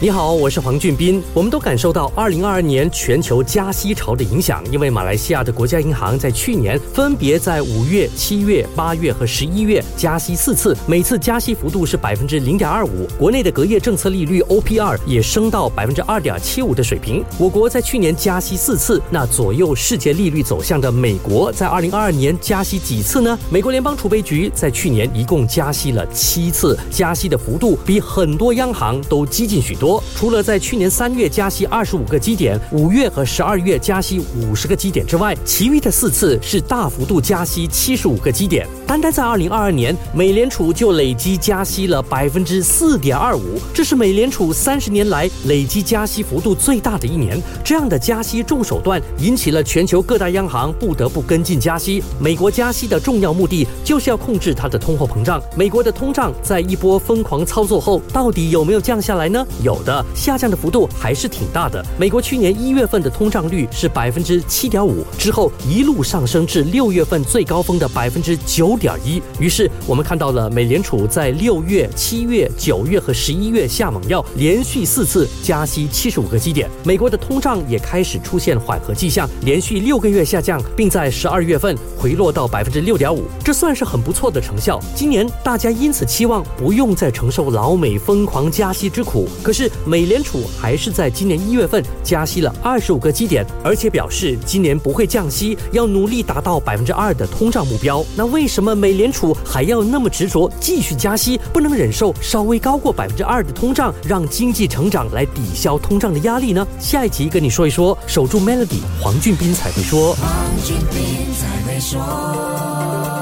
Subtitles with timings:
[0.00, 1.20] 你好，我是黄俊斌。
[1.34, 13.08] 我们都感受到二零二二年全球加息潮的影响，因为马来西亚的国家银行在去年分别在五月、七月、八月和十一月加息四次，每次加息幅度是百分之零点二五。
[13.18, 17.24] 国内的隔夜政策利率 OPR 也升到百分之二点七五的水平。
[17.36, 23.36] 我国在去年加息四次，那左右世界利率走向的美国在二零二二年加息几次呢？
[23.50, 29.87] 美国联邦储备局在去年一共加息了七次，加息的幅度比很多央行都激进许多。
[30.16, 38.66] 除了在去年三月加息二十五个基点，五月和十二月加息五十个基点之外，其余的四次是大幅度加息七十五个基点。
[38.86, 47.40] 单单在二零二二年，美联储就累计加息了百分之四点二五，这是美联储三十年来累计加息幅度最大的一年。
[47.64, 52.02] 这样的加息重手段引起了全球各大央行不得不跟进加息。
[52.18, 55.42] 美国加息的重要目的就是要控制它的通货膨胀。
[55.56, 59.46] 美国的通胀在一波疯狂操作后，到底有没有降下来呢？
[59.62, 59.77] 有。
[59.82, 61.84] 的下降的幅度还是挺大的。
[61.98, 69.22] 美国去年一月份的通胀率是百分之七点五，之后一路上升至六月份最高峰的百分之九点一。
[69.38, 76.68] 于是我们看到了美联储在六月、七月、九月和十一月下猛药，连续四次加息七十五个基点。
[76.84, 84.80] 美国的通胀也开始出现缓和迹象，连续六个月下降，并在十二月份回落到百分之六点五，这算是很不错的成效。
[84.94, 89.67] 今年大家因此期望不用再承受老美疯狂加息之苦，可是。
[89.86, 98.04] 美联储还是在今年一月份加息了二十五个基点，而且表示今年不会降息，要努力达到百分之二的通胀目标。
[98.16, 106.66] 那为什么美联储还要那么执着继续加息，不能忍受稍微高过百分之二的通胀，让经济成长来抵消通胀的压力呢？
[106.78, 110.14] 下一集跟你说一说，守住 Melody，黄俊斌才会说。
[110.14, 110.28] 黄
[110.64, 113.17] 俊斌才会说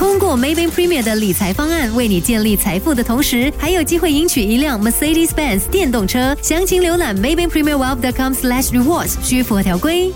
[0.00, 6.34] 通过 Maybank Premier 的理财方案，为你建立财富的同时，还有机会赢取一辆 Mercedes-Benz 电动车。
[6.40, 10.10] 详情浏览 Maybank Premier Wealth.com/slash rewards，需符合条规。